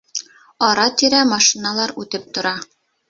[0.67, 2.55] Ара-тирә машиналар үтеп тора.